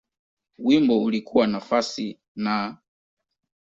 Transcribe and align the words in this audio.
Wimbo 0.59 1.03
ulikuwa 1.03 1.47
nafasi 1.47 2.19
Na. 2.35 2.77